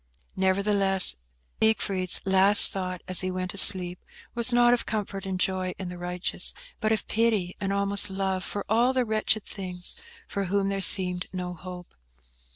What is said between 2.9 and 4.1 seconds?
as he fell asleep,